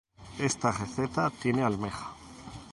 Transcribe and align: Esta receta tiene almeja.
Esta 0.39 0.71
receta 0.71 1.29
tiene 1.29 1.61
almeja. 1.63 2.15